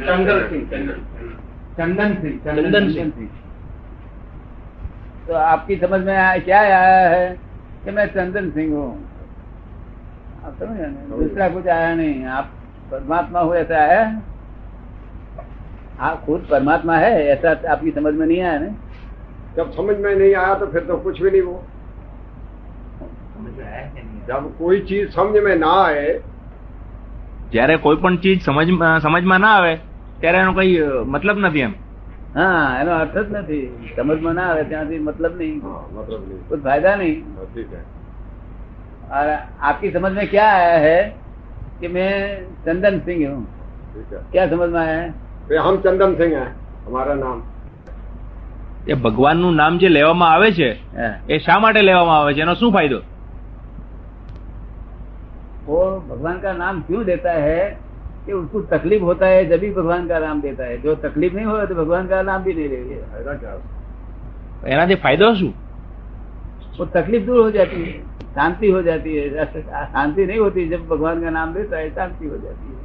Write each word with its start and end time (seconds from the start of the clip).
चंदन 0.00 0.38
सिंह 0.48 0.62
चंदन 1.76 2.14
सिंह 2.14 2.38
चंदन 2.44 2.88
सिंह। 2.92 3.10
सिंह 3.10 3.28
तो 5.26 5.34
आपकी 5.34 5.76
समझ 5.76 6.00
में 6.00 6.14
आया 6.16 6.36
क्या 6.38 6.60
आया 6.60 6.78
है 7.08 7.28
कि 7.84 7.90
मैं 7.90 8.06
चंदन 8.06 8.50
सिंह 8.50 8.74
हूँ 8.74 8.88
आप 10.44 10.56
समझ 10.58 10.76
रहे 10.78 10.86
हैं? 10.86 11.08
दूसरा 11.10 11.48
कुछ 11.48 11.66
आया 11.68 11.94
नहीं 11.94 12.24
आप 12.36 12.50
परमात्मा 12.90 13.40
हो 13.40 13.54
ऐसा 13.54 13.78
आया 13.78 14.00
है? 14.00 14.22
आप 16.00 16.24
खुद 16.26 16.46
परमात्मा 16.50 16.96
है 16.96 17.12
ऐसा 17.26 17.50
आपकी 17.72 17.90
समझ 17.90 18.14
में 18.14 18.26
नहीं 18.26 18.40
आया 18.42 18.58
ना 18.58 18.74
जब 19.56 19.72
समझ 19.72 19.96
में 19.96 20.14
नहीं 20.14 20.34
आया 20.34 20.54
तो 20.54 20.66
फिर 20.66 20.84
तो 20.84 20.96
कुछ 20.98 21.22
भी 21.22 21.30
नहीं 21.30 21.42
वो 21.42 21.64
जब 24.28 24.54
कोई 24.58 24.80
चीज 24.84 25.12
समझ 25.14 25.42
में 25.44 25.54
ना 25.56 25.74
आए 25.82 26.08
જ્યારે 27.52 27.74
કોઈ 27.82 27.96
પણ 27.96 28.16
ચીજ 28.22 28.38
સમજ 28.40 28.70
સમજમાં 29.02 29.36
ના 29.38 29.50
આવે 29.56 29.74
ત્યારે 30.20 30.38
એનો 30.38 30.52
કઈ 30.54 30.74
અ, 30.80 30.88
મતલબ 31.06 31.38
નથી 31.40 31.62
એમ 31.62 31.74
હા 32.34 32.48
એનો 32.80 32.92
અર્થ 32.94 33.18
જ 33.18 33.28
નથી 33.34 33.58
સમજમાં 33.96 34.32
ના 34.34 34.46
આવે 34.48 34.62
ત્યાંથી 34.64 34.98
मतलब 35.02 35.32
नहीं 35.34 35.54
हाँ, 35.62 35.82
मतलब 35.92 36.20
नहीं 36.28 36.40
कुछ 36.48 36.60
फायदा 36.62 36.90
नहीं 36.96 37.14
हाँ, 37.34 37.46
ठीक 37.54 37.70
है 37.72 37.82
और 39.10 39.26
आपकी 39.62 39.88
समझ 39.92 40.12
में 40.12 40.26
क्या 40.28 40.46
आया 40.52 40.76
है 40.80 40.98
कि 41.80 41.88
मैं 41.90 42.10
चंदन 42.64 42.94
सिंह 43.00 43.20
हूँ 43.26 43.42
ठीक 43.94 44.08
है 44.12 44.20
क्या 44.32 44.46
समझ 44.48 44.68
में 44.70 44.80
आया 44.80 44.96
है 44.96 45.08
फिर 45.50 45.58
हम 45.60 45.76
चंदन 45.82 46.14
सिंह 46.16 46.32
हैं 46.36 46.48
हमारा 46.86 47.14
नाम 47.16 47.38
એ 48.86 48.94
ભગવાનનું 48.96 49.48
નામ 49.54 49.78
જે 49.78 49.88
લેવામાં 49.90 50.26
આવે 50.30 50.48
છે 50.52 50.66
हाँ। 50.96 51.12
એ 51.28 51.38
શા 51.40 51.54
માટે 51.60 51.80
લેવામાં 51.82 52.16
આવે 52.18 52.34
છે 52.34 52.42
એનો 52.42 52.54
શું 52.56 52.72
ફાયદો 52.72 52.98
वो 55.66 55.78
भगवान 56.02 56.38
का 56.40 56.52
नाम 56.54 56.80
क्यों 56.82 57.04
देता 57.04 57.32
है 57.38 57.60
कि 58.26 58.32
उसको 58.34 58.60
तकलीफ 58.70 59.02
होता 59.02 59.26
है 59.26 59.44
जब 59.48 59.60
भी 59.60 59.70
भगवान 59.72 60.06
का 60.08 60.18
नाम 60.20 60.40
देता 60.40 60.64
है 60.64 60.76
जो 60.82 60.94
तकलीफ 61.02 61.32
नहीं 61.34 61.46
हो 61.46 61.56
तो 61.66 61.74
भगवान 61.76 62.06
का 62.06 62.22
नाम 62.22 62.42
भी 62.42 62.52
नहीं 62.54 62.68
लेंगे 62.70 62.98
फायदा 63.10 63.34
क्या 63.36 63.52
है? 63.52 63.60
એનાથી 64.66 64.96
ફાયદો 65.02 65.26
શું 65.34 65.52
वो 66.78 66.84
तकलीफ 66.92 67.22
दूर 67.26 67.38
हो 67.40 67.50
जाती 67.52 67.78
है 67.82 67.92
शांति 68.34 68.70
हो 68.70 68.80
जाती 68.82 69.10
है 69.16 69.44
शांति 69.92 70.22
नहीं 70.26 70.38
होती 70.38 70.66
जब 70.68 70.82
भगवान 70.88 71.22
का 71.22 71.30
नाम 71.32 71.52
देता 71.54 71.76
है 71.78 71.88
शांति 71.92 72.26
हो 72.26 72.38
जाती 72.38 72.66
है 72.70 72.82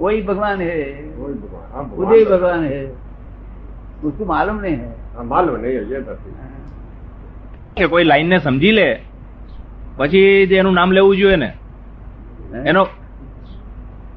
वही 0.00 0.22
भगवान 0.24 0.58
है 0.62 0.74
वही 1.16 1.34
भगवान 1.36 1.66
हाँ, 1.72 1.84
खुद 1.92 2.08
ही 2.10 2.24
भगवान 2.24 2.32
भगवान 2.32 2.64
है 2.66 2.82
उसको 4.04 4.24
मालूम 4.26 4.58
नहीं 4.60 4.76
है 4.76 4.90
हाँ, 5.14 5.24
मालूम 5.26 5.56
नहीं 5.58 5.74
है 5.74 5.82
ये 5.90 6.00
तो 6.02 6.14
ठीक 6.16 6.34
है। 6.36 6.50
કે 7.76 7.86
કોઈ 7.88 8.04
લાઈન 8.04 8.28
ને 8.28 8.38
સમજી 8.40 8.72
લે 8.72 8.86
પછી 9.98 10.20
જે 10.46 10.56
એનું 10.58 10.74
નામ 10.74 10.90
લેવું 10.92 11.14
જોઈએ 11.16 11.36
ને 11.38 11.50
એનો 12.66 12.82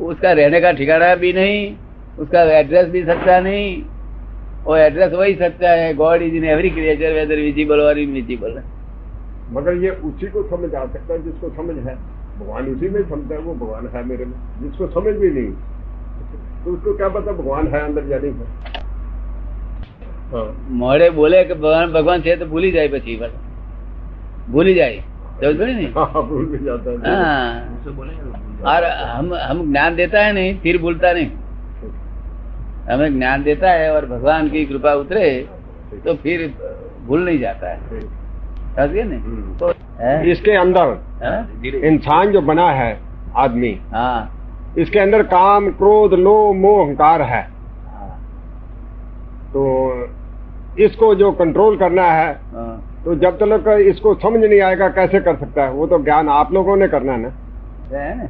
उसका 0.00 0.32
रहने 0.32 0.60
का 0.60 0.72
ठिकाना 0.72 1.14
भी 1.14 1.32
नहीं 1.32 1.74
उसका 2.18 2.42
एड्रेस 2.58 2.88
भी 2.88 3.02
सच्चा 3.04 3.38
नहीं 3.40 3.82
और 4.66 4.78
एड्रेस 4.78 5.12
वही 5.12 5.34
सच्चा 5.34 5.70
है। 5.70 5.94
God 5.94 6.22
is 6.22 6.34
in 6.34 6.44
every 6.44 6.70
creature 6.70 7.12
whether 7.12 7.36
visible 7.36 7.80
और 7.80 7.98
इनविजिबल 7.98 8.56
है 8.58 8.64
मगर 9.52 9.76
ये 9.76 9.90
उसी 9.90 10.26
को 10.26 10.42
समझ 10.50 10.74
आ 10.74 10.84
सकता 10.86 11.12
है 11.12 11.22
जिसको 11.22 11.48
समझ 11.56 11.76
है। 11.86 11.94
भगवान 12.38 12.68
उसी 12.68 12.88
में 12.88 13.02
समझता 13.02 13.34
है 13.34 13.40
वो 13.40 13.54
भगवान 13.54 13.86
है 13.86 14.04
मेरे 14.04 14.24
में। 14.24 14.34
जिसको 14.62 14.86
समझ 14.88 15.14
भी 15.16 15.30
नहीं 15.30 15.50
तो 16.64 16.72
उसको 16.72 16.96
क्या 16.96 17.08
पता 17.08 17.32
भगवान 17.32 17.66
है 17.66 17.80
अंदर 17.80 18.10
या 18.12 18.18
नहीं 18.18 18.32
है? 18.32 18.46
हाँ। 20.32 20.68
मोड़े 20.70 21.10
बोले 21.10 21.44
कि 21.44 21.54
भगवान 21.54 21.92
भगवान 21.92 22.20
से 22.20 22.36
तो 22.36 22.46
भूल 22.46 22.64
ही 22.64 22.70
जाए 22.70 22.88
पची 22.88 23.16
बस 23.16 23.32
भूल 24.50 24.66
ही 24.66 24.74
जाए। 24.74 25.04
समझ 25.42 25.60
नहीं? 25.60 25.92
हाँ, 25.92 26.10
हाँ 26.14 26.26
भूल 26.28 26.44
भी 26.46 26.64
जाता 26.64 26.90
है। 26.90 26.96
हाँ। 27.16 27.82
और 28.66 28.84
हम 28.84 29.34
हम 29.34 29.70
ज्ञान 29.72 29.94
देता 29.96 30.20
है 30.20 30.32
नहीं 30.32 30.58
फिर 30.58 30.78
भूलता 30.78 31.12
नहीं। 31.12 31.30
हमें 32.90 33.18
ज्ञान 33.18 33.42
देता 33.42 33.70
है 33.70 33.90
और 33.94 34.06
भगवान 34.06 34.48
की 34.48 34.64
कृपा 34.66 34.92
उतरे 34.94 35.28
तो 36.04 36.14
फिर 36.14 36.46
भूल 37.06 37.24
नहीं 37.24 37.38
जाता 37.38 37.70
है। 37.70 38.00
समझ 38.00 38.88
गए 38.90 39.02
ना? 39.02 39.16
हम्म। 39.16 39.56
तो 39.58 39.72
इसके 40.30 40.56
अंदर 40.56 40.94
हाँ? 41.22 41.62
इंसान 41.84 42.32
जो 42.32 42.40
बना 42.42 42.70
है 42.70 42.96
आदमी 43.36 43.78
हाँ। 43.92 44.74
इसके 44.78 44.98
अंदर 44.98 45.22
काम 45.28 45.70
क्रोध 45.72 46.14
लोभ 46.14 46.56
मोह 46.56 46.84
अहंकार 46.84 47.22
है। 47.22 47.42
हाँ, 47.86 48.14
तो 49.48 49.62
इसको 50.78 51.14
जो 51.14 51.30
कंट्रोल 51.32 51.76
करना 51.76 52.04
है 52.04 52.32
हाँ। 52.52 53.02
तो 53.04 53.14
जब 53.14 53.38
तक 53.38 53.68
इसको 53.88 54.14
समझ 54.14 54.40
नहीं 54.40 54.60
आएगा 54.60 54.88
कैसे 54.90 55.20
कर 55.20 55.36
सकता 55.36 55.62
है? 55.62 55.70
वो 55.70 55.86
तो 55.86 55.98
ज्ञान 56.04 56.28
आप 56.28 56.52
लोगों 56.52 56.76
ने 56.76 56.88
करना 56.88 57.12
है 57.12 57.18
ना? 57.22 58.28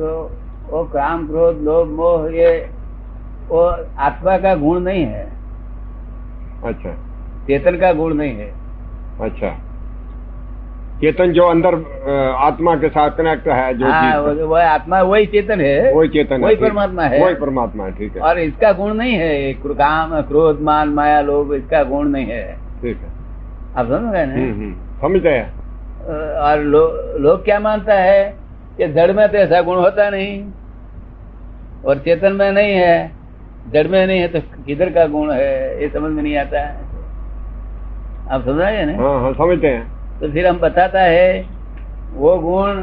तो 0.00 0.30
वो 0.70 0.84
काम 0.84 1.26
क्रोध 1.26 1.62
लोभ 1.62 1.88
मोह 1.88 2.34
ये 2.34 2.70
वो 3.48 3.62
आत्मा 3.98 4.38
का 4.38 4.54
गुण 4.54 4.80
नहीं 4.80 5.04
है। 5.04 5.24
अच्छा। 6.64 6.90
चेतन 7.46 7.76
का 7.76 7.92
गुण 7.92 8.14
नहीं 8.14 8.34
है। 8.36 8.52
अच्छा। 9.20 9.50
चेतन 11.00 11.32
जो 11.32 11.46
अंदर 11.46 11.74
आत्मा 12.38 12.74
के 12.76 12.88
साथ 12.88 13.10
कनेक्ट 13.10 13.48
है 13.48 13.74
जो 13.74 13.86
हाँ 13.86 14.20
वो, 14.20 14.46
वो 14.46 14.54
आत्मा 14.54 15.02
वही 15.02 15.26
चेतन 15.26 15.60
है। 15.60 15.92
वही 15.94 16.08
चेतन 16.08 16.40
वही 16.40 16.56
परमात्मा 16.56 17.02
है। 17.02 17.24
वही 17.24 17.34
परमात्मा 17.34 17.84
है 17.84 17.92
ठीक 17.92 18.16
है। 18.16 18.22
और 18.22 18.38
इसका 18.38 18.72
गुण 18.72 18.94
नहीं 18.94 19.14
है 19.14 19.52
काम 19.54 20.20
क्रोध 20.20 20.60
मान 20.60 20.88
माया 20.88 21.20
लोभ 21.20 21.54
इसका 21.54 21.82
गुण 21.84 22.08
नहीं 22.08 22.26
है। 22.26 22.54
ठीक 22.82 22.96
है। 22.96 23.08
आप 23.76 23.86
समझ 23.86 24.00
हम्म, 24.00 24.12
ना? 24.12 24.34
हम्म, 24.34 24.72
समझते 25.00 25.28
हैं 25.28 25.60
अ, 26.00 26.40
और 26.40 26.58
लो, 26.58 26.86
लोग 27.18 27.44
क्या 27.44 27.60
मानता 27.60 27.94
है? 27.94 28.39
कि 28.80 28.88
जड़ 28.88 29.12
में 29.12 29.28
तो 29.28 29.38
ऐसा 29.38 29.60
गुण 29.62 29.76
होता 29.76 30.10
नहीं। 30.10 30.44
और 31.84 31.98
चेतन 31.98 32.32
में 32.32 32.52
नहीं 32.52 32.72
है 32.72 33.12
जड़ 33.72 33.86
में 33.88 34.06
नहीं 34.06 34.20
है 34.20 34.28
तो 34.28 34.40
किधर 34.66 34.90
का 34.90 35.06
गुण 35.06 35.32
है? 35.32 35.82
ये 35.82 35.88
समझ 35.88 36.12
में 36.12 36.22
नहीं 36.22 36.36
आता 36.36 36.60
है। 36.60 36.76
आप 38.30 38.44
समझ 38.44 38.62
रहे 38.62 38.84
ना? 38.84 39.02
हाँ 39.02 39.20
हाँ 39.20 39.32
समझते 39.32 39.66
हैं। 39.66 40.20
तो 40.20 40.32
फिर 40.32 40.46
हम 40.46 40.58
बताता 40.58 41.00
है 41.00 41.46
वो 42.12 42.36
गुण 42.38 42.82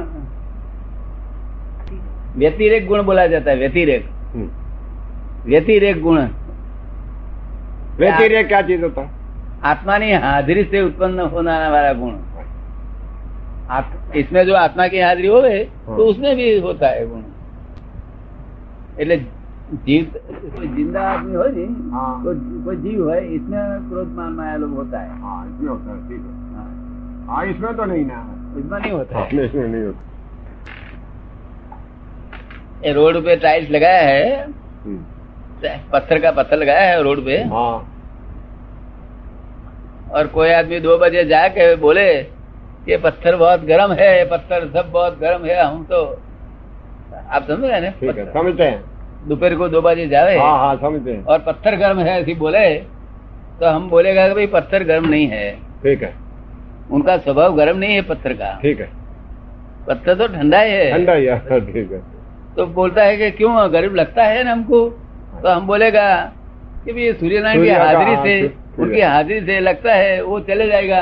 व्यतिरेक 2.38 2.88
गुण 2.88 3.04
बोला 3.04 3.28
जाता 3.28 3.52
है 3.52 3.58
व्यतिरेक। 3.58 4.06
हम्म। 4.06 4.50
व्यतिरेक 5.50 6.02
गुण। 6.02 6.28
व्यतिरेक 7.98 8.48
क्या 8.48 8.62
चीज़ 8.62 8.82
होता 8.82 9.02
है? 9.02 9.10
आत्मा 9.64 10.00
की 10.00 10.12
हाजिरी 10.14 10.64
से 10.64 10.82
उत्पन्न 10.82 11.20
होना 11.20 11.70
वाला 11.70 11.94
गुण। 11.94 12.12
इसमें 14.17 14.45
जो 14.47 14.55
आत्मा 14.57 14.87
की 14.89 15.01
हाजिरी 15.01 15.29
हो 15.29 15.41
तो 15.89 16.07
उसमें 16.07 16.35
भी 16.37 16.59
होता 16.61 16.89
है 16.89 17.07
गुण 17.07 17.23
એટલે 18.97 19.17
જીવ 19.85 20.07
कोई 20.55 20.67
जिंदा 20.69 21.03
आदमी 21.11 21.35
हो 21.35 21.45
जी 21.51 21.63
हाँ। 21.93 22.09
तो 22.25 22.33
कोई 22.65 22.77
जीव 22.79 23.11
है 23.11 23.19
इसमें 23.35 23.61
क्रोध 23.85 24.09
मान 24.17 24.33
माया 24.33 24.57
लोग 24.57 24.73
होता 24.75 25.01
है 25.01 25.21
हाँ 25.21 25.37
इसमें 25.47 25.69
होता 25.69 25.93
है 25.93 25.97
ठीक 26.09 26.23
है 26.23 26.33
हाँ, 26.57 26.67
हाँ 27.29 27.45
इसमें 27.47 27.77
तो 27.77 27.85
नहीं 27.85 28.05
ना 28.07 28.19
इसमें 28.59 28.79
नहीं 28.79 28.93
होता 28.93 29.19
हाँ, 29.19 29.25
है 29.25 29.37
नहीं, 29.37 29.47
इसमें 29.47 29.67
नहीं 29.67 29.85
होता 29.85 30.11
ये 32.83 32.93
रोड 32.93 33.21
पे 33.25 33.37
टाइल्स 33.39 33.71
लगाया 33.71 34.03
है 34.03 34.27
हम्म। 34.43 35.01
पत्थर 35.93 36.19
का 36.19 36.31
पत्थर 36.33 36.57
लगाया 36.57 36.91
है 36.91 37.03
रोड 37.03 37.25
पे 37.25 37.37
हाँ 37.51 37.73
और 40.13 40.27
कोई 40.29 40.51
आदमी 40.53 40.81
दो 40.83 40.99
बजे 40.99 41.25
जाके 41.27 41.75
बोले 41.79 42.07
ये 42.90 42.98
पत्थर 42.98 43.36
बहुत 43.36 43.64
गर्म 43.66 43.94
है 43.94 44.18
ये 44.18 44.26
पत्थर 44.26 44.68
सब 44.74 44.92
बहुत 44.92 45.20
गर्म 45.20 45.46
है 45.46 45.62
हम 45.64 45.84
तो 45.84 46.04
आप 47.30 47.48
समझ 47.48 47.66
रहे 47.66 47.80
हैं 47.82 48.32
समझते 48.34 48.64
हैं। 48.64 49.28
दोपहर 49.28 49.56
को 49.56 49.68
दो 49.68 49.82
बजे 49.82 50.08
जावे। 50.08 50.38
हाँ 50.38 50.58
हाँ 50.60 50.76
समझते 50.76 51.12
हैं। 51.12 51.24
और 51.24 51.40
पत्थर 51.40 51.76
गर्म 51.76 52.00
है 52.00 52.20
ऐसी 52.22 52.34
बोले 52.36 52.68
तो 53.60 53.66
हम 53.66 53.90
बोलेगा 53.90 54.28
कि 54.28 54.34
भाई 54.34 54.48
पत्थर 54.48 54.84
गर्म 54.84 55.10
नहीं 55.10 55.28
है। 55.28 55.50
ठीक 55.84 56.04
है। 56.04 56.14
उनका 56.92 57.18
स्वभाव 57.18 57.56
गर्म 57.56 57.78
नहीं 57.78 57.96
है 57.96 58.02
पत्थर 58.02 58.34
का। 58.34 58.54
ठीक 58.62 58.80
है। 58.80 58.90
पत्थर 59.88 60.16
तो 60.16 60.28
ठंडा 60.28 60.60
ही 60.60 60.72
है। 60.72 60.92
ठंडा 60.92 61.14
ही 61.14 61.26
है 61.26 61.60
ठीक 61.62 61.92
है। 61.92 62.02
तो 62.56 62.66
बोलता 62.74 63.04
है 63.04 63.18
कि 63.18 63.32
क्यों 63.32 63.74
गर्म 63.74 63.96
लगता 63.96 64.24
है 64.24 64.44
ना 64.44 64.52
हमको? 64.52 64.90
तो 65.42 65.50
हम 65.50 65.68
बोलेगा 65.68 66.08
कि 66.86 66.94
भाई 66.94 67.04
ये 67.04 67.14
सूर्यनारायण 67.14 67.64
की 67.64 67.70
हाजिरी 67.70 68.16
से 68.24 68.56
उनकी 68.80 69.02
हाजिरी 69.02 69.46
से 69.46 69.60
लगता 69.60 69.94
है 69.94 70.22
वो 70.22 70.40
चले 70.40 70.68
जाएगा। 70.68 71.02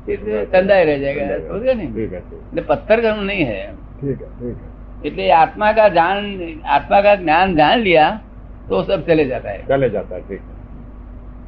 तो- 0.00 0.16
फिर 0.18 0.44
ठंडा 0.52 0.74
ही 0.76 0.84
रह 0.84 0.98
जाएगा 0.98 1.20
ठंडा 1.22 1.34
ही 1.36 1.48
समझ 1.48 1.62
गए 1.62 1.74
नहीं 1.74 1.92
ठीक 1.94 2.12
है 2.12 2.20
ठीक 2.20 2.40
नहीं, 2.54 2.64
पत्थर 2.66 3.00
गर्म 3.00 3.22
नहीं 3.24 3.44
है 3.44 3.60
ठीक 4.00 4.20
है 4.20 4.28
ठीक 4.38 4.56
है 4.56 4.74
એટલે 5.02 5.30
आत्मा 5.34 5.70
का 5.72 5.88
जान 5.94 6.28
आत्मा 6.74 7.00
का 7.00 7.14
ज्ञान 7.16 7.54
जान 7.56 7.78
लिया 7.80 8.04
तो 8.68 8.82
सब 8.84 9.06
चले 9.06 9.24
जाता 9.24 9.50
है 9.50 9.64
चले 9.68 9.88
जाता 9.90 10.14
है 10.14 10.20
ठीक 10.28 10.40
है 10.42 10.54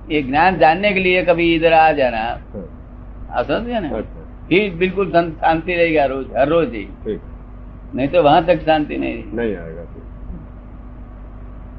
ये 0.09 0.23
ज्ञान 0.25 0.59
जानने 0.59 0.93
के 0.93 1.01
लिए 1.01 1.23
कभी 1.25 1.55
इधर 1.55 1.73
आ 1.75 1.91
जाना 1.93 2.19
हाँ, 2.19 2.65
आप 3.31 3.47
समझ 3.47 3.63
गए 3.63 3.81
ना 3.81 3.97
अच्छा 3.97 4.27
फिर 4.49 4.75
बिल्कुल 4.77 5.11
शां- 5.13 5.31
शांति 5.41 5.75
रहेगा 5.75 6.05
रोज 6.07 6.27
हर 6.37 6.49
रोज 6.49 6.73
ही 6.75 6.85
ठीक 7.05 7.21
नहीं 7.95 8.09
तो 8.09 8.23
वहां 8.23 8.43
तक 8.47 8.63
शांति 8.67 8.97
नहीं 8.99 9.23
नहीं 9.35 9.57
आएगा 9.57 9.83
ठीक 9.85 10.07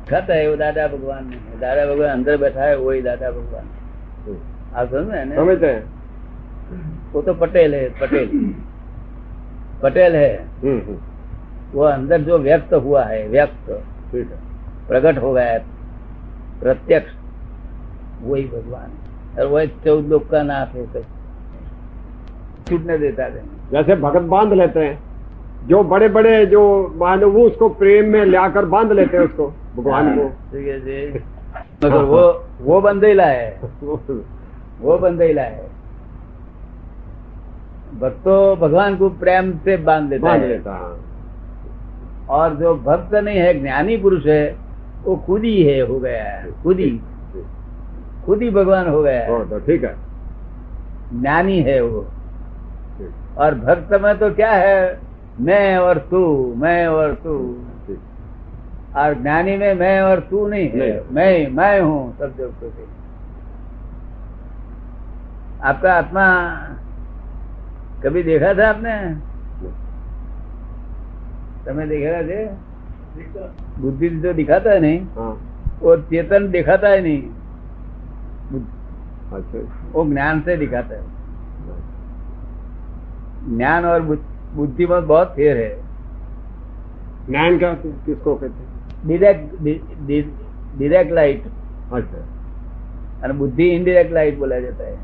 खत 0.10 0.30
है 0.30 0.48
वो 0.50 0.56
दादा 0.56 0.88
भगवान 0.88 1.26
नहीं 1.26 1.40
है 1.42 1.60
दादा 1.60 1.86
भगवान 1.86 2.10
अंदर 2.10 2.38
बैठा 2.38 2.64
है 2.64 2.76
वही 2.78 3.02
दादा 3.04 3.31
भगवान 3.31 3.66
ठीक। 4.26 4.76
आप 4.76 4.90
समझ 4.90 5.08
रहे 5.08 5.20
हैं 5.20 5.26
ना 5.26 5.36
समझते 5.36 5.68
हैं 5.68 5.93
वो 7.13 7.23
तो 7.23 7.35
पटेल 7.35 7.75
है 7.75 7.89
पटेल। 8.01 8.29
पटेल 9.83 10.17
है। 10.17 10.35
हम्म 10.63 10.79
हम्म, 10.79 10.97
वो 11.73 11.83
अंदर 11.85 12.21
जो 12.21 12.39
व्यक्त 12.39 12.73
हुआ 12.75 13.05
है 13.05 13.27
व्यक्त 13.29 13.71
प्रकट 14.89 15.19
हो 15.19 15.33
गया 15.33 15.45
है 15.45 15.59
प्रत्यक्ष 16.61 17.13
वही 18.23 18.45
भगवान 18.45 19.41
और 19.41 19.47
वही 19.47 19.67
चौदह 19.85 20.09
लोग 20.09 20.29
का 20.31 20.43
नाथ 20.43 20.75
है 20.77 21.03
छूटने 22.69 22.99
देता 22.99 23.25
है? 23.25 23.43
जैसे 23.73 23.97
भगत 23.97 24.23
बाँध 24.29 24.53
लेते 24.53 24.81
हैं 24.81 24.99
जो 25.69 25.83
बड़े 25.85 26.09
बड़े 26.09 26.45
जो 26.47 26.63
मानो 26.97 27.29
वो 27.31 27.43
उसको 27.47 27.69
प्रेम 27.81 28.11
में 28.13 28.25
लाकर 28.25 28.65
बाँध 28.75 28.93
लेते 28.93 29.17
हैं 29.17 29.25
उसको 29.25 29.47
भगवान 29.77 30.17
को। 30.19 30.29
ठीक 30.53 30.67
है 30.69 30.81
जी। 30.81 31.19
मगर 31.85 32.03
वो 32.03 32.21
वो 32.61 32.81
बंदेला 32.81 33.25
है 33.27 33.61
वो 34.81 34.99
बंदेला 34.99 35.43
है 35.43 35.69
भक्तो 38.00 38.56
भगवान 38.56 38.96
को 38.96 39.08
प्रेम 39.08 39.52
से 39.58 39.76
बाँध 39.76 40.08
देता 40.11 40.29
बाँध 40.29 40.43
है। 40.43 40.49
लेता 40.49 40.70
हाँ। 40.70 41.00
और 42.29 42.55
जो 42.55 42.75
भक्त 42.75 43.14
नहीं 43.14 43.38
है 43.38 43.61
ज्ञानी 43.61 43.96
पुरुष 43.96 44.26
है 44.26 44.56
वो 45.05 45.17
खुद 45.17 45.43
ही 45.44 45.62
है 45.62 45.81
हो 45.81 45.99
गया 46.00 46.25
है। 46.25 46.62
खुद 46.62 46.79
ही। 46.79 47.00
खुद 48.26 48.43
ही 48.43 48.50
भगवान 48.50 48.88
हो 48.88 49.02
गया 49.02 49.20
है। 49.20 49.49
तो 49.50 49.58
ठीक 49.58 49.85
है। 49.85 49.94
ज्ञानी 51.20 51.61
है 51.61 51.81
वो। 51.81 52.06
और 53.38 53.55
भक्त 53.55 54.02
में 54.02 54.19
तो 54.19 54.31
क्या 54.31 54.50
है? 54.50 54.99
मैं 55.41 55.79
और 55.79 55.99
तू 55.99 56.55
मैं 56.56 56.87
और 56.87 57.14
तू। 57.14 57.64
और 58.96 59.14
ज्ञानी 59.23 59.56
में 59.56 59.75
मैं 59.75 60.00
और 60.02 60.20
तू 60.20 60.46
नहीं 60.49 60.69
है। 60.69 61.05
मैं 61.12 61.49
मैं 61.49 61.81
हूँ 61.81 62.19
सब 62.19 62.37
जगतों 62.38 62.70
से 62.70 62.87
आपका 65.62 65.93
आत्मा 65.94 66.25
कभी 68.04 68.24
देखा 68.24 68.54
था 68.54 68.70
आपने 68.70 68.96
તમે 71.66 71.86
દેખેલા 71.88 72.22
છે 72.28 72.40
બુદ્ધિ 73.78 74.08
જો 74.24 74.31
દિખાતા 74.34 74.72
है 74.72 74.80
नहीं 74.80 75.00
हाँ 75.18 75.34
वो 75.81 75.96
चेतन 76.12 76.50
दिखाता 76.52 76.90
है 76.90 77.02
नहीं 77.02 77.22
अच्छा 79.31 79.60
वो 79.92 80.06
ज्ञान 80.12 80.42
से 80.42 80.58
दिखाता 80.58 80.96
है 80.96 81.08
ज्ञान 83.42 83.86
और 83.86 84.02
बुद्ध- 84.02 84.26
बुद्धि 84.54 84.86
में 84.86 85.08
बहुत 85.08 85.34
फेर 85.36 85.58
है 85.58 85.70
ज्ञान 87.28 87.58
क्या 87.60 87.74
किसको 87.76 88.36
कहते 88.36 88.64
हैं 88.64 88.72
डिरेक्ट 89.04 89.56
डिरेक्ट 90.74 91.12
लाइट 91.12 91.48
अच्छा 91.92 92.26
और 93.22 93.34
बुद्धि 93.34 93.70
इनडायरेक्ट 93.72 94.14
लाइट 94.14 94.38
बोला 94.38 94.60
जाता 94.60 94.88
है 94.88 94.98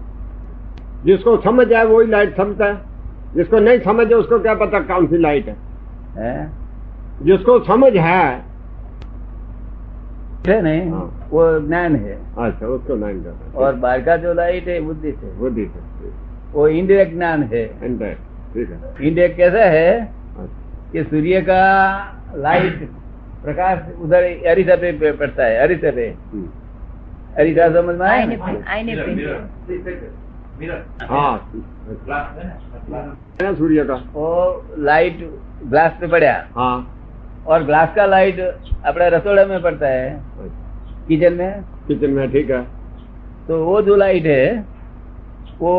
जिसको 1.03 1.37
समझ 1.41 1.71
आए 1.73 1.85
वही 1.85 2.07
लाइट 2.07 2.37
समझता 2.37 2.65
है 2.65 2.88
जिसको 3.34 3.58
नहीं 3.58 3.80
समझ 3.80 4.06
है 4.06 4.14
उसको 4.14 4.38
क्या 4.38 4.54
पता 4.54 4.80
कौन 4.80 5.06
सी 5.06 5.18
लाइट 5.18 5.46
है? 5.46 5.56
हैं? 6.16 6.52
जिसको 7.22 7.64
समझ 7.64 7.96
है। 7.96 8.50
है 10.46 10.62
नहीं 10.62 10.90
हाँ। 10.90 11.28
वो 11.30 11.60
ज्ञान 11.60 11.96
है। 11.96 12.14
अच्छा 12.14 12.66
उसको 12.66 12.96
कहते 12.96 13.58
और 13.58 13.74
बाहर 13.74 14.00
का 14.00 14.16
जो 14.16 14.32
लाइट 14.34 14.68
है 14.68 14.80
बुद्धि 14.80 15.12
से। 15.12 15.32
बुद्धि 15.32 15.66
से 15.66 15.80
वो 16.52 16.68
इनडायरेक्ट 16.68 17.14
ज्ञान 17.14 17.42
है। 17.42 17.86
इंटरेक्ट 17.86 18.20
ठीक 18.54 18.70
है। 18.70 19.08
इनडायरेक्ट 19.08 19.36
कैसा 19.36 19.64
है? 19.64 20.00
अच्छा। 20.00 20.92
कि 20.92 21.04
सूर्य 21.04 21.40
का 21.40 21.62
लाइट 22.34 22.88
प्रकाश 23.44 23.78
उधर 24.02 24.22
अरिसा 24.22 24.76
पे 24.76 25.12
पड़ता 25.12 25.44
है 25.44 25.56
अरिसा 25.56 25.90
पे। 25.90 26.14
हम्म। 26.32 26.48
अरिसा 27.36 27.68
समझ 27.68 27.96
में 27.96 28.06
आया? 28.06 28.26
हाँ। 31.10 31.52
सूर्य 33.54 33.84
का? 33.84 33.94
वो 34.12 34.64
लाइट 34.78 35.18
ग्लास 35.64 35.92
पे 36.00 36.06
पड़ा 36.06 36.32
हाँ। 36.56 36.96
और 37.46 37.62
ग्लास 37.64 37.94
का 37.96 38.06
लाइट 38.06 38.40
अपने 38.40 39.08
रसोड़े 39.10 39.44
में 39.46 39.62
पड़ता 39.62 39.88
है। 39.88 40.20
किचन 41.08 41.34
में। 41.34 41.62
किचन 41.88 42.10
में 42.10 42.30
ठीक 42.32 42.50
है। 42.50 42.62
तो 43.48 43.64
वो 43.64 43.80
जो 43.82 43.96
लाइट 43.96 44.26
है 44.26 44.64
वो 45.60 45.74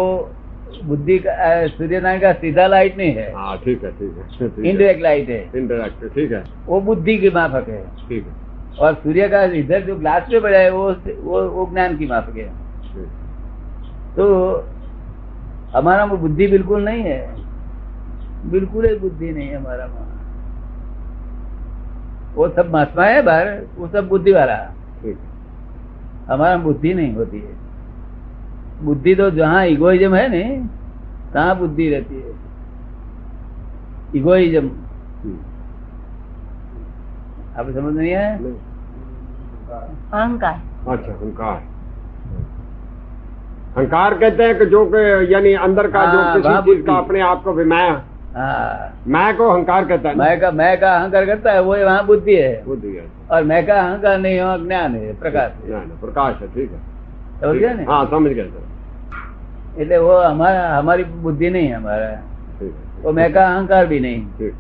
बुद्धि 0.84 1.18
का 1.20 1.34
सूर्य 1.34 1.68
सूर्यनारायण 1.78 2.22
का 2.22 2.32
सीधा 2.34 2.68
लाइट 2.68 2.98
नहीं 2.98 3.14
है। 3.16 3.32
हाँ 3.34 3.58
ठीक 3.58 3.84
है 3.84 3.92
ठीक 3.92 4.18
है। 4.18 4.70
इनडायरेक्ट 4.70 5.02
लाइट 5.04 5.30
है। 5.30 5.42
इंटरेक्ट 5.56 6.14
ठीक 6.16 6.32
है। 6.32 6.44
वो 6.66 6.82
बुद्धि 6.82 7.18
की 7.18 7.30
माफक 7.30 7.70
है। 7.70 7.84
ठीक 8.10 8.26
है। 8.28 8.34
और 8.80 8.94
सूर्य 8.94 9.28
का 9.30 9.44
इधर 9.44 9.82
जो 9.82 9.96
ग्लास 9.96 10.24
पे 10.32 10.40
पड़ा 10.40 10.58
है 10.58 10.70
वो 10.70 10.92
वो 11.24 11.42
वो 11.50 11.70
ज्ञान 11.74 11.98
की 11.98 12.06
माफक 12.06 12.38
है। 12.38 12.71
तो 14.16 14.26
हमारा 15.76 16.06
में 16.06 16.20
बुद्धि 16.22 16.48
बिल्कुल 16.48 16.84
नहीं 16.86 17.04
है। 17.04 17.20
बिल्कुल 18.52 18.86
ही 18.86 18.96
बुद्धि 19.00 19.32
नहीं 19.32 19.48
है 19.48 19.56
हमारा 19.58 19.86
में 19.88 20.10
वो 22.36 22.48
सब 22.50 22.72
महात्मा 22.74 23.06
है 23.06 23.22
बाहर 23.22 23.50
वो 23.78 23.88
सब 23.88 24.08
बुद्धि 24.10 24.32
वाला। 24.32 24.56
हमारा 26.28 26.56
में 26.58 26.64
बुद्धि 26.64 26.94
नहीं 26.94 27.16
होती 27.16 27.40
है। 27.40 27.56
बुद्धि 28.84 29.16
तो 29.16 29.30
जहाँ 29.32 29.66
इगोइज्म 29.66 30.16
है 30.16 30.28
नहीं 30.30 30.58
तहाँ 31.34 31.58
बुद्धि 31.60 31.90
रहती 31.90 32.16
है। 32.16 32.34
इगोइज्म। 34.16 34.70
आप 37.58 37.66
समझ 37.76 37.94
नहीं 37.94 38.12
है 38.12 38.34
अहंकार। 40.14 40.62
अच्छा 40.88 41.12
अहंकार। 41.14 41.71
अहंकार 43.77 44.15
कहते 44.19 44.45
हैं 44.45 44.59
कि 44.59 44.67
जो 44.67 44.85
कि 44.93 45.33
यानी 45.35 45.53
अंदर 45.63 45.87
का 45.91 46.05
जो 46.13 46.19
हाँ, 46.19 46.35
किसी 46.37 46.49
वहाँ 46.49 46.61
चीज 46.63 46.77
का 46.77 46.93
बुद्धि। 46.93 47.05
अपने 47.05 47.21
आप 47.23 47.43
को 47.45 47.53
विमय 47.53 47.89
हाँ 48.37 48.93
मैं 49.07 49.37
को 49.37 49.49
अहंकार 49.49 49.85
कहता 49.85 50.09
है 50.09 50.15
ना? 50.17 50.25
मैं 50.25 50.41
का 50.41 50.51
मैं 50.53 50.79
का 50.81 50.93
अहंकार 50.95 51.27
करता 51.27 51.53
है 51.53 51.61
वो 51.63 51.77
वहाँ 51.77 52.05
बुद्धि 52.07 52.35
है 52.35 52.63
बुद्धि 52.65 52.89
है 52.89 53.05
और 53.31 53.45
मैं 53.45 53.67
का 53.67 53.81
अहंकार 53.81 54.19
नहीं 54.19 54.41
हो 54.41 54.57
ज्ञान 54.67 54.95
है 54.95 55.13
प्रकाश 55.21 55.51
है 55.53 55.67
ज्ञान 55.67 55.81
है, 55.83 56.01
प्रकाश 56.01 56.41
है 56.43 56.49
ठीक 56.55 56.71
है 56.73 56.81
समझ 57.41 57.57
गया 57.57 57.73
ने 57.75 57.85
हाँ 57.85 58.05
समझ 58.11 58.33
गया 58.33 58.45
सर 58.47 59.81
એટલે 59.83 59.99
वो 59.99 60.19
हमारा 60.19 60.69
हमारी 60.77 61.05
बुद्धि 61.23 61.51
नहीं 61.51 61.67
है 61.69 61.75
हमारा 61.75 62.11
ठीक 62.61 62.73
है 62.73 63.03
वो 63.03 63.13
मैं 63.13 63.33
का 63.33 63.47
अहंकार 63.47 63.87
भी 63.87 64.01
नहीं 64.01 64.23
ठीक 64.39 64.55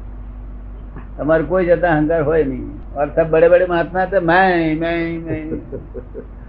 हमारे 1.21 1.45
कोई 1.45 1.66
जाता 1.66 1.88
अहंकार 1.90 2.21
हो 2.23 2.33
नहीं 2.35 2.64
और 2.97 3.12
सब 3.16 3.31
बड़े 3.31 3.49
बड़े 3.49 3.66
महात्मा 3.71 4.05
थे 4.07 4.21
मैं 4.23 4.49
मैं 4.81 4.97
मैं 5.21 5.40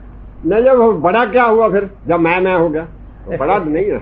नहीं 0.46 0.64
जब 0.64 1.00
बड़ा 1.00 1.24
क्या 1.26 1.44
हुआ 1.44 1.68
फिर? 1.70 1.90
जब 2.08 2.20
मैं 2.20 2.40
मैं 2.40 2.54
हो 2.54 2.68
गया। 2.68 2.84
तो 3.24 3.36
बड़ा 3.36 3.58
तो 3.58 3.64
नहीं 3.64 3.84
है। 3.84 3.98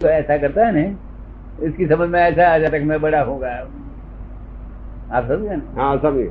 तो 0.00 0.08
ऐसा 0.08 0.36
करता 0.38 0.66
है 0.66 0.72
ना? 0.72 0.98
इसकी 1.66 1.86
समझ 1.86 2.08
में 2.08 2.20
ऐसा 2.20 2.54
आ 2.54 2.58
जाता 2.58 2.74
है 2.76 2.82
कि 2.82 2.88
मैं 2.88 3.00
बड़ा 3.00 3.20
होगा 3.22 3.48
आप 5.12 5.24
समझे 5.28 5.56
ना? 5.56 5.82
हाँ 5.82 5.96
समझ। 5.98 6.14
गया 6.14 6.30